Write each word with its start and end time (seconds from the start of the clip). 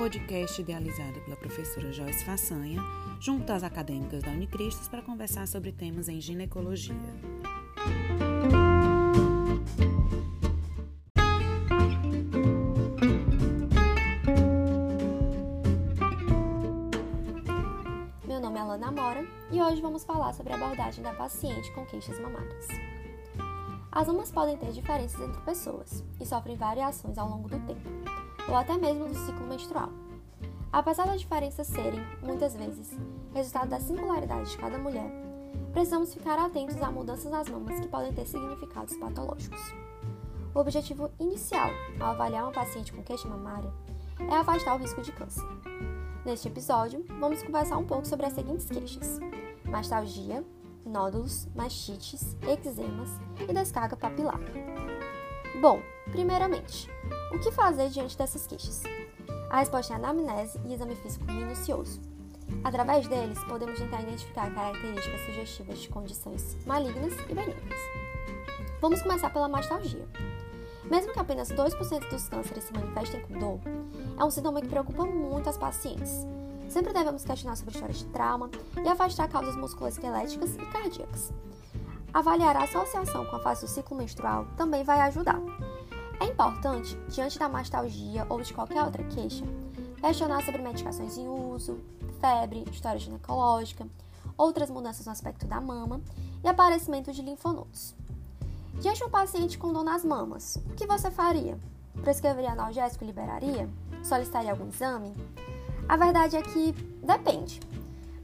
podcast 0.00 0.58
idealizado 0.58 1.20
pela 1.20 1.36
professora 1.36 1.92
Joyce 1.92 2.24
Façanha, 2.24 2.80
junto 3.20 3.52
às 3.52 3.62
acadêmicas 3.62 4.22
da 4.22 4.30
Unicristos, 4.30 4.88
para 4.88 5.02
conversar 5.02 5.46
sobre 5.46 5.72
temas 5.72 6.08
em 6.08 6.18
ginecologia. 6.18 6.94
Meu 18.26 18.40
nome 18.40 18.56
é 18.56 18.60
Alana 18.62 18.90
Mora 18.90 19.26
e 19.52 19.60
hoje 19.60 19.82
vamos 19.82 20.02
falar 20.04 20.32
sobre 20.32 20.54
a 20.54 20.56
abordagem 20.56 21.04
da 21.04 21.12
paciente 21.12 21.70
com 21.72 21.84
queixas 21.84 22.18
mamárias. 22.18 22.68
As 23.92 24.06
mamas 24.06 24.32
podem 24.32 24.56
ter 24.56 24.72
diferenças 24.72 25.20
entre 25.20 25.42
pessoas 25.42 26.02
e 26.18 26.24
sofrem 26.24 26.56
variações 26.56 27.18
ao 27.18 27.28
longo 27.28 27.50
do 27.50 27.58
tempo, 27.66 27.99
ou 28.50 28.56
até 28.56 28.76
mesmo 28.76 29.06
do 29.06 29.14
ciclo 29.14 29.46
menstrual. 29.46 29.90
Apesar 30.72 31.06
das 31.06 31.20
diferenças 31.20 31.66
serem, 31.66 32.00
muitas 32.22 32.54
vezes, 32.54 32.96
resultado 33.32 33.70
da 33.70 33.80
singularidade 33.80 34.50
de 34.50 34.58
cada 34.58 34.78
mulher, 34.78 35.10
precisamos 35.72 36.12
ficar 36.12 36.38
atentos 36.38 36.80
a 36.82 36.90
mudanças 36.90 37.30
nas 37.30 37.48
mamas 37.48 37.78
que 37.80 37.88
podem 37.88 38.12
ter 38.12 38.26
significados 38.26 38.96
patológicos. 38.96 39.60
O 40.54 40.58
objetivo 40.58 41.10
inicial 41.18 41.70
ao 41.98 42.10
avaliar 42.10 42.44
uma 42.44 42.52
paciente 42.52 42.92
com 42.92 43.02
queixa 43.02 43.28
mamária 43.28 43.72
é 44.18 44.34
afastar 44.34 44.74
o 44.74 44.78
risco 44.78 45.00
de 45.00 45.12
câncer. 45.12 45.44
Neste 46.24 46.48
episódio, 46.48 47.04
vamos 47.18 47.42
conversar 47.42 47.78
um 47.78 47.86
pouco 47.86 48.06
sobre 48.06 48.26
as 48.26 48.32
seguintes 48.32 48.66
queixas: 48.66 49.18
mastalgia, 49.64 50.44
nódulos, 50.84 51.48
mastites, 51.54 52.36
eczemas 52.42 53.10
e 53.48 53.52
descarga 53.52 53.96
papilar. 53.96 54.40
Bom, 55.58 55.82
primeiramente, 56.10 56.90
o 57.32 57.38
que 57.38 57.50
fazer 57.50 57.88
diante 57.88 58.16
dessas 58.16 58.46
queixas? 58.46 58.82
A 59.48 59.58
resposta 59.58 59.92
é 59.92 59.96
anamnese 59.96 60.60
e 60.64 60.74
exame 60.74 60.94
físico 60.94 61.24
minucioso. 61.26 62.00
Através 62.62 63.08
deles, 63.08 63.38
podemos 63.44 63.78
tentar 63.78 64.02
identificar 64.02 64.52
características 64.54 65.20
sugestivas 65.26 65.78
de 65.80 65.88
condições 65.88 66.56
malignas 66.66 67.14
e 67.28 67.34
benignas. 67.34 67.80
Vamos 68.80 69.02
começar 69.02 69.30
pela 69.30 69.48
mastalgia. 69.48 70.06
Mesmo 70.84 71.12
que 71.12 71.18
apenas 71.18 71.50
2% 71.50 72.08
dos 72.10 72.28
cânceres 72.28 72.64
se 72.64 72.72
manifestem 72.72 73.20
com 73.22 73.38
dor, 73.38 73.60
é 74.18 74.24
um 74.24 74.30
sintoma 74.30 74.60
que 74.60 74.68
preocupa 74.68 75.04
muito 75.04 75.48
as 75.48 75.58
pacientes, 75.58 76.26
Sempre 76.70 76.92
devemos 76.92 77.24
questionar 77.24 77.56
sobre 77.56 77.74
histórias 77.74 77.98
de 77.98 78.04
trauma 78.06 78.48
e 78.80 78.88
afastar 78.88 79.28
causas 79.28 79.56
musculoesqueléticas 79.56 80.54
e 80.54 80.66
cardíacas. 80.66 81.32
Avaliar 82.12 82.56
a 82.56 82.64
associação 82.64 83.24
com 83.26 83.36
a 83.36 83.40
fase 83.40 83.64
do 83.64 83.68
ciclo 83.68 83.96
menstrual 83.96 84.46
também 84.56 84.82
vai 84.82 85.00
ajudar. 85.02 85.40
É 86.18 86.24
importante, 86.24 86.96
diante 87.08 87.38
da 87.38 87.48
mastalgia 87.48 88.26
ou 88.28 88.42
de 88.42 88.52
qualquer 88.52 88.82
outra 88.82 89.04
queixa, 89.04 89.44
questionar 90.00 90.44
sobre 90.44 90.60
medicações 90.60 91.16
em 91.16 91.28
uso, 91.28 91.78
febre, 92.20 92.64
história 92.70 92.98
ginecológica, 92.98 93.86
outras 94.36 94.70
mudanças 94.70 95.06
no 95.06 95.12
aspecto 95.12 95.46
da 95.46 95.60
mama 95.60 96.00
e 96.42 96.48
aparecimento 96.48 97.12
de 97.12 97.22
linfonodos. 97.22 97.94
Diante 98.80 98.98
de 98.98 99.04
um 99.04 99.10
paciente 99.10 99.56
com 99.56 99.72
dor 99.72 99.84
nas 99.84 100.04
mamas, 100.04 100.56
o 100.70 100.74
que 100.74 100.86
você 100.86 101.10
faria? 101.10 101.58
Prescreveria 102.02 102.52
analgésico 102.52 103.04
e 103.04 103.06
liberaria? 103.06 103.68
Solicitaria 104.02 104.50
algum 104.50 104.68
exame? 104.68 105.14
A 105.88 105.96
verdade 105.96 106.36
é 106.36 106.42
que 106.42 106.72
depende. 107.02 107.60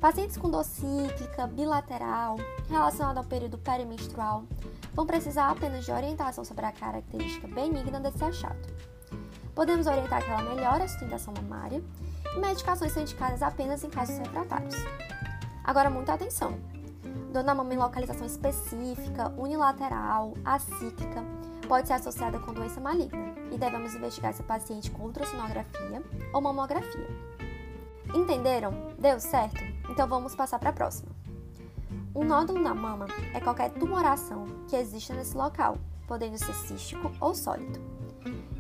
Pacientes 0.01 0.37
com 0.37 0.51
dor 0.51 0.65
cíclica, 0.65 1.47
bilateral, 1.47 2.37
relacionada 2.69 3.19
ao 3.19 3.25
período 3.25 3.57
perimenstrual, 3.57 4.45
vão 4.93 5.07
precisar 5.07 5.51
apenas 5.51 5.85
de 5.85 5.93
orientação 5.93 6.45
sobre 6.45 6.67
a 6.67 6.73
característica 6.73 7.49
benigna 7.49 7.99
desse 7.99 8.23
achado. 8.23 8.59
Podemos 9.55 9.87
orientar 9.87 10.23
que 10.23 10.31
ela 10.31 10.43
melhora 10.43 10.85
a 10.85 10.89
sustentação 10.89 11.33
mamária 11.35 11.83
e 12.37 12.39
medicações 12.39 12.93
são 12.93 13.03
indicadas 13.03 13.43
apenas 13.43 13.83
em 13.83 13.89
casos 13.89 14.19
refratários. 14.19 14.75
Agora, 15.65 15.89
muita 15.89 16.13
atenção! 16.13 16.59
Dor 17.33 17.43
na 17.43 17.55
mama 17.55 17.73
em 17.73 17.79
localização 17.79 18.27
específica, 18.27 19.33
unilateral, 19.37 20.35
acíclica, 20.45 21.25
pode 21.67 21.89
ser 21.89 21.95
associada 21.95 22.39
com 22.39 22.53
doença 22.53 22.81
maligna 22.81 23.35
e 23.51 23.57
devemos 23.57 23.95
investigar 23.95 24.31
esse 24.31 24.43
paciente 24.43 24.91
com 24.91 25.05
ultrassonografia 25.05 26.03
ou 26.33 26.41
mamografia. 26.41 27.09
Entenderam? 28.15 28.73
Deu 28.99 29.19
certo? 29.19 29.76
Então 29.89 30.07
vamos 30.09 30.35
passar 30.35 30.59
para 30.59 30.71
a 30.71 30.73
próxima. 30.73 31.11
Um 32.15 32.25
nódulo 32.25 32.61
na 32.61 32.75
mama 32.75 33.07
é 33.35 33.41
qualquer 33.41 33.71
tumoração 33.71 34.47
que 34.69 34.77
exista 34.77 35.15
nesse 35.15 35.37
local, 35.37 35.77
podendo 36.07 36.39
ser 36.39 36.55
cístico 36.55 37.13
ou 37.21 37.35
sólido. 37.35 37.79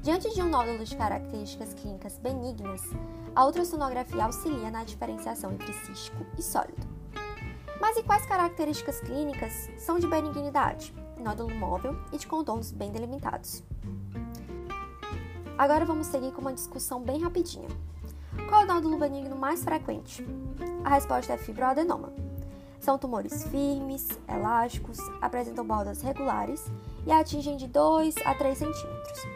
Diante 0.02 0.32
de 0.32 0.42
um 0.42 0.48
nódulo 0.48 0.84
de 0.84 0.94
características 0.94 1.74
clínicas 1.74 2.18
benignas, 2.18 2.82
a 3.34 3.44
ultrassonografia 3.44 4.24
auxilia 4.24 4.70
na 4.70 4.84
diferenciação 4.84 5.52
entre 5.52 5.72
cístico 5.72 6.24
e 6.38 6.42
sólido. 6.42 6.86
Mas 7.80 7.96
e 7.96 8.02
quais 8.02 8.24
características 8.26 9.00
clínicas 9.00 9.70
são 9.78 9.98
de 9.98 10.06
benignidade, 10.06 10.94
nódulo 11.18 11.54
móvel 11.54 11.96
e 12.12 12.18
de 12.18 12.26
contornos 12.26 12.70
bem 12.70 12.92
delimitados? 12.92 13.64
Agora 15.58 15.84
vamos 15.86 16.06
seguir 16.06 16.32
com 16.32 16.42
uma 16.42 16.52
discussão 16.52 17.02
bem 17.02 17.20
rapidinha. 17.22 17.68
Qual 18.48 18.60
é 18.60 18.64
o 18.64 18.66
nódulo 18.66 18.98
benigno 18.98 19.36
mais 19.36 19.64
frequente? 19.64 20.26
A 20.84 20.90
resposta 20.90 21.32
é 21.32 21.38
fibroadenoma. 21.38 22.12
São 22.78 22.98
tumores 22.98 23.44
firmes, 23.44 24.08
elásticos, 24.28 24.98
apresentam 25.20 25.66
bordas 25.66 26.02
regulares 26.02 26.64
e 27.06 27.10
atingem 27.10 27.56
de 27.56 27.66
2 27.66 28.14
a 28.24 28.34
3 28.34 28.58
centímetros. 28.58 29.26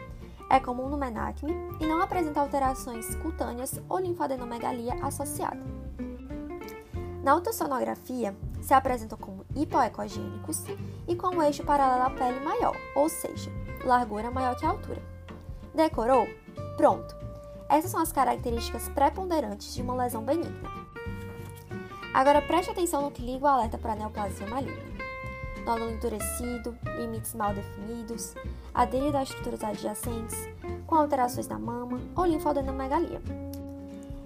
É 0.49 0.59
comum 0.59 0.87
no 0.87 0.97
menacme 0.97 1.53
e 1.79 1.85
não 1.85 2.01
apresenta 2.01 2.39
alterações 2.39 3.15
cutâneas 3.15 3.81
ou 3.89 3.99
linfadenomegalia 3.99 4.93
associada. 5.03 5.61
Na 7.23 7.35
ultrassonografia, 7.35 8.35
se 8.61 8.73
apresentam 8.73 9.17
como 9.17 9.45
hipoecogênicos 9.55 10.63
e 11.07 11.15
com 11.15 11.35
um 11.35 11.43
eixo 11.43 11.63
paralelo 11.63 12.03
à 12.03 12.09
pele 12.09 12.39
maior, 12.39 12.75
ou 12.95 13.09
seja, 13.09 13.51
largura 13.83 14.31
maior 14.31 14.55
que 14.55 14.65
a 14.65 14.69
altura. 14.69 15.01
Decorou? 15.73 16.27
Pronto! 16.77 17.20
Essas 17.71 17.89
são 17.89 18.01
as 18.01 18.11
características 18.11 18.89
preponderantes 18.89 19.73
de 19.73 19.81
uma 19.81 19.95
lesão 19.95 20.21
benigna. 20.21 20.69
Agora 22.13 22.41
preste 22.41 22.69
atenção 22.69 23.01
no 23.01 23.11
que 23.11 23.21
liga 23.21 23.45
o 23.45 23.47
alerta 23.47 23.77
para 23.77 23.93
a 23.93 23.95
neoplasia 23.95 24.45
maligna. 24.45 24.91
Nódulo 25.65 25.91
endurecido, 25.91 26.77
limites 26.97 27.33
mal 27.33 27.53
definidos, 27.53 28.35
aderido 28.73 29.15
a 29.15 29.23
estruturas 29.23 29.63
adjacentes, 29.63 30.35
com 30.85 30.95
alterações 30.95 31.47
na 31.47 31.57
mama 31.57 32.01
ou 32.13 32.25
linfadenomegalia. 32.25 33.21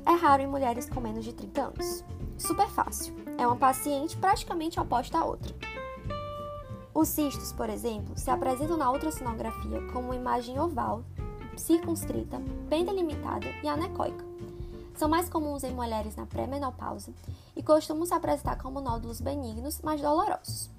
É 0.07 0.11
raro 0.11 0.41
em 0.41 0.47
mulheres 0.47 0.89
com 0.89 0.99
menos 0.99 1.23
de 1.23 1.31
30 1.31 1.61
anos. 1.61 2.03
Super 2.39 2.67
fácil. 2.67 3.13
É 3.37 3.45
uma 3.45 3.55
paciente 3.55 4.17
praticamente 4.17 4.79
oposta 4.79 5.19
à 5.19 5.23
outra. 5.23 5.53
Os 6.91 7.09
cistos, 7.09 7.51
por 7.51 7.69
exemplo, 7.69 8.17
se 8.17 8.31
apresentam 8.31 8.75
na 8.75 8.91
ultrassonografia 8.91 9.81
como 9.93 10.07
uma 10.07 10.15
imagem 10.15 10.59
oval 10.59 11.03
circunscrita, 11.57 12.39
bem 12.69 12.85
delimitada 12.85 13.47
e 13.63 13.67
anecoica. 13.67 14.23
São 14.95 15.09
mais 15.09 15.27
comuns 15.27 15.63
em 15.63 15.73
mulheres 15.73 16.15
na 16.15 16.25
pré-menopausa 16.25 17.13
e 17.55 17.61
costumam 17.61 18.05
se 18.05 18.13
apresentar 18.13 18.57
como 18.57 18.79
nódulos 18.79 19.19
benignos, 19.19 19.81
mas 19.83 20.01
dolorosos. 20.01 20.69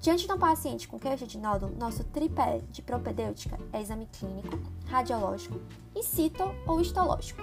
Diante 0.00 0.26
de 0.26 0.32
um 0.32 0.38
paciente 0.38 0.88
com 0.88 0.98
queixa 0.98 1.26
de 1.26 1.38
nódulo, 1.38 1.76
nosso 1.76 2.02
tripé 2.04 2.62
de 2.70 2.80
propedêutica 2.80 3.58
é 3.72 3.82
exame 3.82 4.06
clínico, 4.06 4.58
radiológico 4.86 5.60
e 5.94 6.02
cito 6.02 6.42
ou 6.66 6.80
histológico. 6.80 7.42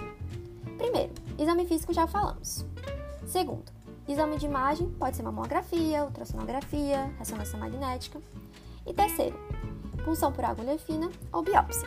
Primeiro, 0.77 1.13
exame 1.37 1.65
físico 1.65 1.93
já 1.93 2.07
falamos. 2.07 2.65
Segundo, 3.27 3.71
exame 4.07 4.37
de 4.37 4.47
imagem 4.47 4.89
pode 4.91 5.15
ser 5.15 5.23
mamografia, 5.23 6.03
ultrassonografia, 6.03 7.13
ressonância 7.19 7.59
magnética. 7.59 8.19
E 8.85 8.93
terceiro, 8.93 9.37
punção 10.07 10.31
por 10.31 10.45
agulha 10.45 10.79
fina 10.79 11.11
ou 11.33 11.43
biópsia. 11.43 11.85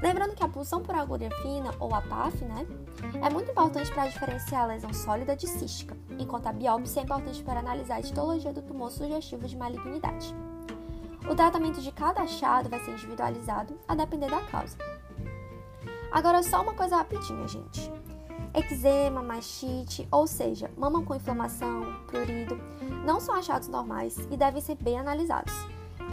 Lembrando 0.00 0.36
que 0.36 0.44
a 0.44 0.48
punção 0.48 0.80
por 0.80 0.94
agulha 0.94 1.28
fina, 1.42 1.74
ou 1.80 1.92
a 1.92 2.00
PAF, 2.00 2.44
né, 2.44 2.64
é 3.20 3.28
muito 3.28 3.50
importante 3.50 3.90
para 3.92 4.06
diferenciar 4.06 4.62
a 4.62 4.66
lesão 4.66 4.94
sólida 4.94 5.34
de 5.34 5.48
cística, 5.48 5.96
enquanto 6.16 6.46
a 6.46 6.52
biópsia 6.52 7.00
é 7.00 7.02
importante 7.02 7.42
para 7.42 7.58
analisar 7.58 7.96
a 7.96 8.00
histologia 8.00 8.52
do 8.52 8.62
tumor 8.62 8.92
sugestivo 8.92 9.48
de 9.48 9.56
malignidade. 9.56 10.32
O 11.28 11.34
tratamento 11.34 11.80
de 11.80 11.90
cada 11.90 12.22
achado 12.22 12.68
vai 12.68 12.78
ser 12.84 12.92
individualizado 12.92 13.76
a 13.88 13.96
depender 13.96 14.30
da 14.30 14.40
causa. 14.42 14.76
Agora, 16.12 16.40
só 16.40 16.62
uma 16.62 16.74
coisa 16.74 16.98
rapidinha, 16.98 17.48
gente. 17.48 17.90
Eczema, 18.54 19.24
mastite, 19.24 20.06
ou 20.08 20.28
seja, 20.28 20.70
mama 20.76 21.02
com 21.02 21.16
inflamação, 21.16 21.82
prurido, 22.06 22.56
não 23.04 23.18
são 23.18 23.34
achados 23.34 23.66
normais 23.66 24.16
e 24.30 24.36
devem 24.36 24.62
ser 24.62 24.76
bem 24.76 25.00
analisados 25.00 25.52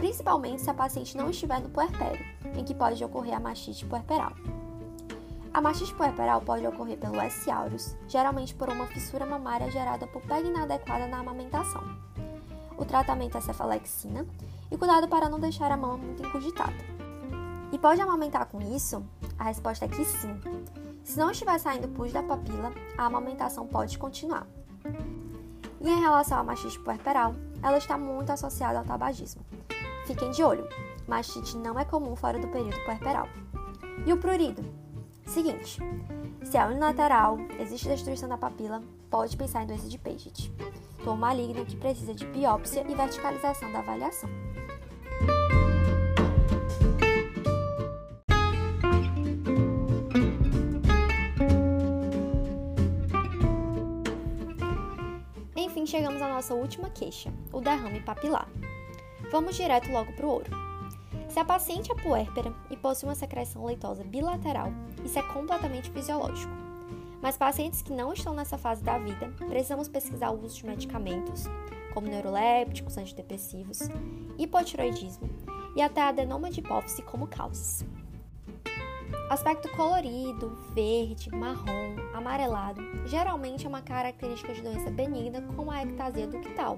principalmente 0.02 0.60
se 0.60 0.68
a 0.68 0.74
paciente 0.74 1.16
não 1.16 1.30
estiver 1.30 1.60
no 1.60 1.68
puerpério, 1.68 2.26
em 2.56 2.64
que 2.64 2.74
pode 2.74 3.04
ocorrer 3.04 3.36
a 3.36 3.38
mastite 3.38 3.86
puerperal. 3.86 4.32
A 5.54 5.60
mastite 5.60 5.94
puerperal 5.94 6.40
pode 6.40 6.66
ocorrer 6.66 6.98
pelo 6.98 7.20
S. 7.20 7.48
aureus, 7.48 7.94
geralmente 8.08 8.52
por 8.52 8.68
uma 8.68 8.84
fissura 8.88 9.24
mamária 9.24 9.70
gerada 9.70 10.04
por 10.08 10.20
pega 10.22 10.48
inadequada 10.48 11.06
na 11.06 11.20
amamentação. 11.20 11.84
O 12.76 12.84
tratamento 12.84 13.38
é 13.38 13.40
cefalexina 13.40 14.26
e 14.72 14.76
cuidado 14.76 15.06
para 15.06 15.28
não 15.28 15.38
deixar 15.38 15.70
a 15.70 15.76
mama 15.76 15.98
muito 15.98 16.26
encurgitada. 16.26 16.74
E 17.70 17.78
pode 17.78 18.00
amamentar 18.00 18.46
com 18.46 18.60
isso? 18.60 19.04
A 19.38 19.44
resposta 19.44 19.84
é 19.84 19.88
que 19.88 20.04
sim. 20.04 20.36
Se 21.04 21.16
não 21.16 21.30
estiver 21.30 21.60
saindo 21.60 21.86
pus 21.86 22.12
da 22.12 22.24
papila, 22.24 22.72
a 22.98 23.06
amamentação 23.06 23.68
pode 23.68 23.96
continuar. 23.98 24.48
E 25.80 25.88
em 25.88 26.00
relação 26.00 26.40
à 26.40 26.42
mastite 26.42 26.80
puerperal, 26.80 27.36
ela 27.62 27.78
está 27.78 27.96
muito 27.96 28.30
associada 28.30 28.80
ao 28.80 28.84
tabagismo. 28.84 29.42
Fiquem 30.06 30.30
de 30.30 30.42
olho, 30.42 30.68
mastite 31.06 31.56
não 31.56 31.78
é 31.78 31.84
comum 31.84 32.16
fora 32.16 32.38
do 32.38 32.48
período 32.48 32.78
puerperal. 32.84 33.28
E 34.04 34.12
o 34.12 34.18
prurido? 34.18 34.64
Seguinte, 35.26 35.80
se 36.42 36.58
é 36.58 36.66
unilateral, 36.66 37.38
existe 37.58 37.88
destruição 37.88 38.28
da 38.28 38.36
papila, 38.36 38.82
pode 39.08 39.36
pensar 39.36 39.62
em 39.62 39.66
doença 39.66 39.88
de 39.88 39.98
Paget, 39.98 40.52
tumor 40.98 41.16
maligno 41.16 41.64
que 41.64 41.76
precisa 41.76 42.12
de 42.12 42.26
biópsia 42.26 42.84
e 42.88 42.94
verticalização 42.94 43.70
da 43.72 43.78
avaliação. 43.78 44.28
Enfim, 55.56 55.86
chegamos 55.86 56.20
à 56.20 56.28
nossa 56.28 56.54
última 56.54 56.90
queixa, 56.90 57.32
o 57.52 57.60
derrame 57.60 58.00
papilar. 58.00 58.48
Vamos 59.30 59.56
direto 59.56 59.90
logo 59.90 60.12
para 60.12 60.26
o 60.26 60.30
ouro. 60.30 60.50
Se 61.28 61.38
a 61.38 61.44
paciente 61.44 61.90
é 61.90 61.94
puérpera 61.94 62.52
e 62.70 62.76
possui 62.76 63.08
uma 63.08 63.14
secreção 63.14 63.64
leitosa 63.64 64.04
bilateral, 64.04 64.70
isso 65.04 65.18
é 65.18 65.22
completamente 65.22 65.90
fisiológico. 65.90 66.52
Mas 67.22 67.36
pacientes 67.36 67.80
que 67.80 67.92
não 67.92 68.12
estão 68.12 68.34
nessa 68.34 68.58
fase 68.58 68.82
da 68.82 68.98
vida, 68.98 69.32
precisamos 69.48 69.88
pesquisar 69.88 70.30
o 70.30 70.44
uso 70.44 70.56
de 70.56 70.66
medicamentos, 70.66 71.44
como 71.94 72.08
neurolépticos, 72.08 72.98
antidepressivos, 72.98 73.78
hipotiroidismo 74.36 75.30
e 75.76 75.80
até 75.80 76.02
adenoma 76.02 76.50
de 76.50 76.60
hipófise 76.60 77.00
como 77.02 77.26
causas. 77.26 77.84
Aspecto 79.30 79.70
colorido, 79.70 80.54
verde, 80.74 81.30
marrom, 81.30 81.96
amarelado, 82.12 82.82
geralmente 83.06 83.64
é 83.64 83.68
uma 83.68 83.80
característica 83.80 84.52
de 84.52 84.60
doença 84.60 84.90
benigna 84.90 85.40
como 85.56 85.70
a 85.70 85.82
ectasia 85.82 86.26
ductal, 86.26 86.76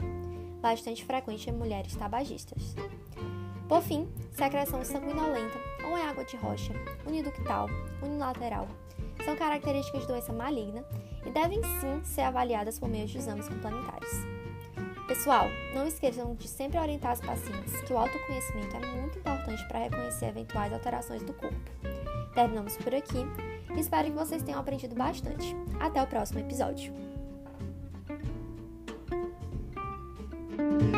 bastante 0.64 1.04
frequente 1.04 1.50
em 1.50 1.52
mulheres 1.52 1.94
tabagistas. 1.94 2.74
Por 3.68 3.82
fim, 3.82 4.08
secreção 4.32 4.82
sanguinolenta 4.82 5.58
ou 5.84 5.98
em 5.98 6.00
água 6.00 6.24
de 6.24 6.38
rocha, 6.38 6.72
uniductal, 7.06 7.68
unilateral, 8.02 8.66
são 9.26 9.36
características 9.36 10.00
de 10.02 10.08
doença 10.08 10.32
maligna 10.32 10.82
e 11.26 11.30
devem 11.30 11.62
sim 11.62 12.02
ser 12.02 12.22
avaliadas 12.22 12.78
por 12.78 12.88
meio 12.88 13.06
de 13.06 13.18
exames 13.18 13.46
complementares. 13.46 14.10
Pessoal, 15.06 15.48
não 15.74 15.86
esqueçam 15.86 16.34
de 16.34 16.48
sempre 16.48 16.78
orientar 16.78 17.12
os 17.12 17.20
pacientes 17.20 17.78
que 17.82 17.92
o 17.92 17.98
autoconhecimento 17.98 18.74
é 18.74 18.86
muito 18.96 19.18
importante 19.18 19.68
para 19.68 19.80
reconhecer 19.80 20.28
eventuais 20.28 20.72
alterações 20.72 21.22
do 21.22 21.34
corpo. 21.34 21.60
Terminamos 22.34 22.78
por 22.78 22.94
aqui 22.94 23.18
espero 23.78 24.04
que 24.04 24.16
vocês 24.16 24.42
tenham 24.42 24.60
aprendido 24.60 24.94
bastante. 24.94 25.54
Até 25.80 26.02
o 26.02 26.06
próximo 26.06 26.40
episódio. 26.40 27.13
thank 30.64 30.82
you 30.82 30.93